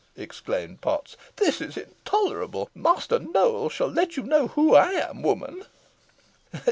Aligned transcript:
exclaimed 0.17 0.81
Potts; 0.81 1.15
"this 1.35 1.61
is 1.61 1.77
intolerable. 1.77 2.71
Master 2.73 3.19
Nowell 3.19 3.69
shall 3.69 3.87
let 3.87 4.17
you 4.17 4.23
know 4.23 4.47
who 4.47 4.73
I 4.73 4.93
am, 4.93 5.21
woman." 5.21 5.63